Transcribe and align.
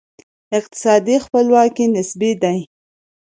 اقتصادي 0.59 1.15
خپلواکي 1.25 1.85
نسبي 1.95 2.31
ده. 2.41 2.53